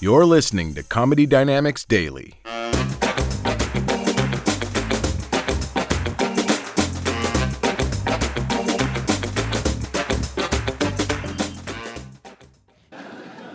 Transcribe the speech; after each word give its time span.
You're 0.00 0.24
listening 0.24 0.74
to 0.74 0.84
Comedy 0.84 1.26
Dynamics 1.26 1.84
Daily. 1.84 2.34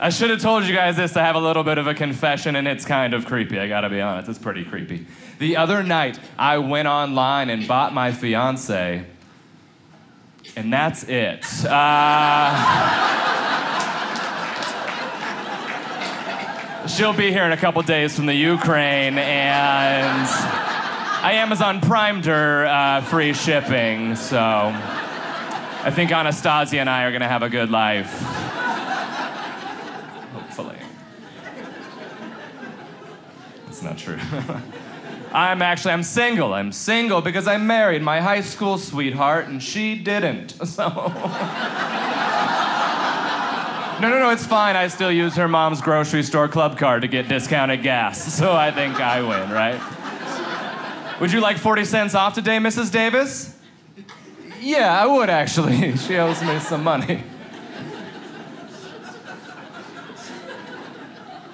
I 0.00 0.10
should 0.10 0.30
have 0.30 0.40
told 0.40 0.64
you 0.64 0.74
guys 0.74 0.96
this. 0.96 1.16
I 1.16 1.22
have 1.22 1.36
a 1.36 1.38
little 1.38 1.62
bit 1.62 1.78
of 1.78 1.86
a 1.86 1.94
confession, 1.94 2.56
and 2.56 2.66
it's 2.66 2.84
kind 2.84 3.14
of 3.14 3.26
creepy. 3.26 3.60
I 3.60 3.68
gotta 3.68 3.88
be 3.88 4.00
honest, 4.00 4.28
it's 4.28 4.38
pretty 4.40 4.64
creepy. 4.64 5.06
The 5.38 5.56
other 5.56 5.84
night, 5.84 6.18
I 6.36 6.58
went 6.58 6.88
online 6.88 7.48
and 7.48 7.68
bought 7.68 7.94
my 7.94 8.10
fiance, 8.10 9.06
and 10.56 10.72
that's 10.72 11.04
it. 11.04 11.46
Uh, 11.64 13.23
she'll 16.86 17.12
be 17.12 17.30
here 17.30 17.44
in 17.44 17.52
a 17.52 17.56
couple 17.56 17.82
days 17.82 18.14
from 18.14 18.26
the 18.26 18.34
Ukraine, 18.34 19.18
and 19.18 20.28
I 20.28 21.32
Amazon 21.34 21.80
primed 21.80 22.26
her 22.26 22.66
uh, 22.66 23.00
free 23.02 23.32
shipping, 23.32 24.16
so 24.16 24.38
I 24.38 25.90
think 25.90 26.12
Anastasia 26.12 26.80
and 26.80 26.90
I 26.90 27.04
are 27.04 27.12
gonna 27.12 27.28
have 27.28 27.42
a 27.42 27.48
good 27.48 27.70
life. 27.70 28.12
Hopefully. 30.32 30.78
It's 33.68 33.82
not 33.82 33.98
true. 33.98 34.18
I'm 35.32 35.62
actually 35.62 35.92
I'm 35.92 36.04
single. 36.04 36.54
I'm 36.54 36.70
single 36.70 37.20
because 37.20 37.48
I 37.48 37.56
married 37.56 38.02
my 38.02 38.20
high 38.20 38.40
school 38.40 38.78
sweetheart 38.78 39.48
and 39.48 39.62
she 39.62 39.96
didn't. 39.96 40.54
So 40.66 40.86
No, 44.00 44.10
no, 44.10 44.18
no, 44.18 44.30
it's 44.30 44.44
fine. 44.44 44.76
I 44.76 44.88
still 44.88 45.12
use 45.12 45.36
her 45.36 45.46
mom's 45.46 45.80
grocery 45.80 46.22
store 46.22 46.48
club 46.48 46.76
card 46.76 47.02
to 47.02 47.08
get 47.08 47.28
discounted 47.28 47.82
gas. 47.82 48.34
So 48.38 48.52
I 48.52 48.70
think 48.70 49.00
I 49.00 49.20
win, 49.20 49.50
right? 49.50 49.80
Would 51.20 51.32
you 51.32 51.40
like 51.40 51.56
40 51.58 51.84
cents 51.84 52.14
off 52.14 52.34
today, 52.34 52.58
Mrs. 52.58 52.90
Davis? 52.90 53.56
Yeah, 54.60 55.00
I 55.00 55.06
would 55.06 55.30
actually. 55.30 55.96
She 55.96 56.16
owes 56.16 56.42
me 56.42 56.58
some 56.58 56.82
money. 56.82 57.22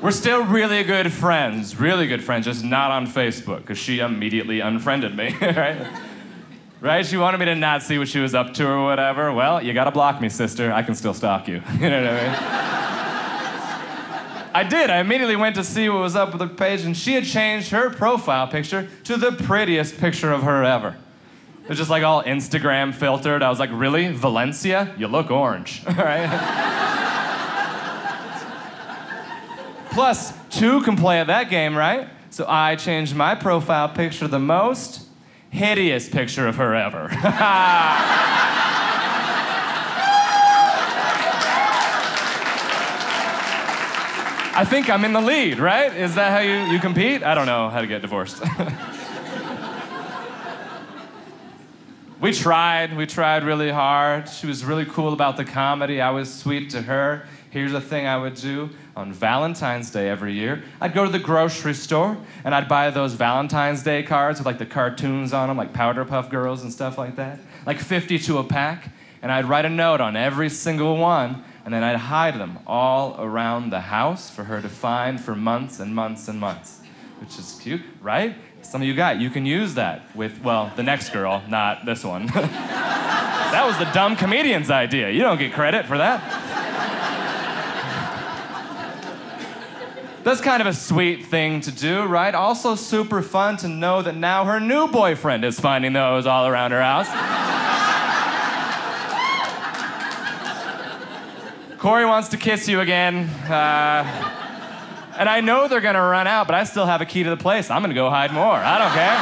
We're 0.00 0.10
still 0.12 0.44
really 0.46 0.82
good 0.82 1.12
friends, 1.12 1.78
really 1.78 2.06
good 2.06 2.24
friends, 2.24 2.46
just 2.46 2.64
not 2.64 2.90
on 2.90 3.06
Facebook, 3.06 3.58
because 3.58 3.76
she 3.76 3.98
immediately 3.98 4.60
unfriended 4.60 5.14
me, 5.14 5.36
right? 5.42 5.86
Right? 6.80 7.04
She 7.04 7.18
wanted 7.18 7.38
me 7.38 7.44
to 7.46 7.54
not 7.54 7.82
see 7.82 7.98
what 7.98 8.08
she 8.08 8.20
was 8.20 8.34
up 8.34 8.54
to 8.54 8.66
or 8.66 8.84
whatever. 8.84 9.32
Well, 9.32 9.62
you 9.62 9.74
gotta 9.74 9.90
block 9.90 10.20
me, 10.20 10.30
sister. 10.30 10.72
I 10.72 10.82
can 10.82 10.94
still 10.94 11.14
stalk 11.14 11.46
you. 11.46 11.62
You 11.80 11.90
know 11.90 12.02
what 12.02 12.10
I 12.10 12.22
mean? 12.22 12.70
I 14.52 14.64
did. 14.64 14.90
I 14.90 14.98
immediately 14.98 15.36
went 15.36 15.54
to 15.56 15.64
see 15.64 15.88
what 15.88 16.00
was 16.00 16.16
up 16.16 16.32
with 16.32 16.40
her 16.40 16.48
page, 16.48 16.80
and 16.82 16.96
she 16.96 17.14
had 17.14 17.24
changed 17.24 17.70
her 17.70 17.90
profile 17.90 18.48
picture 18.48 18.88
to 19.04 19.16
the 19.16 19.30
prettiest 19.32 19.98
picture 19.98 20.32
of 20.32 20.42
her 20.42 20.64
ever. 20.64 20.96
It 21.62 21.68
was 21.68 21.78
just 21.78 21.90
like 21.90 22.02
all 22.02 22.24
Instagram 22.24 22.92
filtered. 22.92 23.44
I 23.44 23.48
was 23.48 23.60
like, 23.60 23.70
really? 23.72 24.08
Valencia? 24.08 24.92
You 24.98 25.06
look 25.06 25.30
orange. 25.30 25.82
All 25.88 25.94
right? 25.94 26.26
Plus, 29.92 30.32
two 30.50 30.80
can 30.82 30.96
play 30.96 31.20
at 31.20 31.28
that 31.28 31.48
game, 31.48 31.76
right? 31.76 32.08
So 32.30 32.44
I 32.48 32.74
changed 32.74 33.14
my 33.14 33.36
profile 33.36 33.88
picture 33.88 34.26
the 34.26 34.40
most 34.40 35.06
hideous 35.50 36.08
picture 36.08 36.46
of 36.48 36.56
her 36.56 36.74
ever. 36.74 37.08
I 44.52 44.64
think 44.64 44.90
I'm 44.90 45.04
in 45.04 45.12
the 45.12 45.20
lead, 45.20 45.58
right? 45.58 45.94
Is 45.96 46.16
that 46.16 46.32
how 46.32 46.40
you, 46.40 46.72
you 46.72 46.78
compete? 46.80 47.22
I 47.22 47.34
don't 47.34 47.46
know 47.46 47.70
how 47.70 47.80
to 47.80 47.86
get 47.86 48.02
divorced. 48.02 48.42
we 52.20 52.32
tried, 52.32 52.96
we 52.96 53.06
tried 53.06 53.44
really 53.44 53.70
hard. 53.70 54.28
She 54.28 54.46
was 54.46 54.62
really 54.64 54.84
cool 54.84 55.12
about 55.14 55.38
the 55.38 55.44
comedy. 55.46 56.00
I 56.00 56.10
was 56.10 56.32
sweet 56.32 56.68
to 56.70 56.82
her. 56.82 57.26
Here's 57.50 57.72
the 57.72 57.80
thing 57.80 58.06
I 58.06 58.16
would 58.16 58.36
do 58.36 58.70
on 58.94 59.12
Valentine's 59.12 59.90
Day 59.90 60.08
every 60.08 60.32
year. 60.34 60.62
I'd 60.80 60.94
go 60.94 61.04
to 61.04 61.10
the 61.10 61.18
grocery 61.18 61.74
store 61.74 62.16
and 62.44 62.54
I'd 62.54 62.68
buy 62.68 62.90
those 62.90 63.14
Valentine's 63.14 63.82
Day 63.82 64.04
cards 64.04 64.38
with 64.38 64.46
like 64.46 64.58
the 64.58 64.66
cartoons 64.66 65.32
on 65.32 65.48
them, 65.48 65.56
like 65.56 65.72
Powerpuff 65.72 66.30
Girls 66.30 66.62
and 66.62 66.72
stuff 66.72 66.96
like 66.96 67.16
that, 67.16 67.40
like 67.66 67.80
50 67.80 68.20
to 68.20 68.38
a 68.38 68.44
pack. 68.44 68.90
And 69.20 69.32
I'd 69.32 69.46
write 69.46 69.64
a 69.64 69.68
note 69.68 70.00
on 70.00 70.16
every 70.16 70.48
single 70.48 70.96
one, 70.96 71.44
and 71.64 71.74
then 71.74 71.82
I'd 71.82 71.96
hide 71.96 72.38
them 72.38 72.60
all 72.66 73.16
around 73.18 73.70
the 73.70 73.80
house 73.80 74.30
for 74.30 74.44
her 74.44 74.62
to 74.62 74.68
find 74.68 75.20
for 75.20 75.34
months 75.34 75.80
and 75.80 75.94
months 75.94 76.28
and 76.28 76.38
months. 76.38 76.80
Which 77.20 77.36
is 77.38 77.58
cute, 77.60 77.82
right? 78.00 78.34
Some 78.62 78.80
of 78.80 78.86
you 78.86 78.94
got, 78.94 79.20
you 79.20 79.28
can 79.28 79.44
use 79.44 79.74
that 79.74 80.14
with, 80.14 80.40
well, 80.42 80.72
the 80.76 80.82
next 80.82 81.10
girl, 81.10 81.42
not 81.48 81.84
this 81.84 82.04
one. 82.04 82.26
that 83.50 83.64
was 83.66 83.76
the 83.78 83.92
dumb 83.92 84.16
comedian's 84.16 84.70
idea. 84.70 85.10
You 85.10 85.20
don't 85.20 85.38
get 85.38 85.52
credit 85.52 85.84
for 85.84 85.98
that. 85.98 86.39
That's 90.22 90.42
kind 90.42 90.60
of 90.60 90.66
a 90.66 90.74
sweet 90.74 91.24
thing 91.26 91.62
to 91.62 91.72
do, 91.72 92.04
right? 92.04 92.34
Also, 92.34 92.74
super 92.74 93.22
fun 93.22 93.56
to 93.58 93.68
know 93.68 94.02
that 94.02 94.14
now 94.14 94.44
her 94.44 94.60
new 94.60 94.86
boyfriend 94.88 95.46
is 95.46 95.58
finding 95.58 95.94
those 95.94 96.26
all 96.26 96.46
around 96.46 96.72
her 96.72 96.82
house. 96.82 97.08
Cory 101.78 102.04
wants 102.04 102.28
to 102.28 102.36
kiss 102.36 102.68
you 102.68 102.80
again. 102.80 103.30
Uh, 103.48 104.04
and 105.16 105.26
I 105.26 105.40
know 105.40 105.68
they're 105.68 105.80
gonna 105.80 106.02
run 106.02 106.26
out, 106.26 106.46
but 106.46 106.54
I 106.54 106.64
still 106.64 106.84
have 106.84 107.00
a 107.00 107.06
key 107.06 107.22
to 107.22 107.30
the 107.30 107.38
place. 107.38 107.70
I'm 107.70 107.80
gonna 107.80 107.94
go 107.94 108.10
hide 108.10 108.34
more. 108.34 108.56
I 108.56 108.78
don't 108.78 108.92
care. 108.92 109.16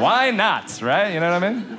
Why 0.00 0.32
not, 0.32 0.82
right? 0.82 1.14
You 1.14 1.20
know 1.20 1.32
what 1.32 1.44
I 1.44 1.52
mean? 1.52 1.78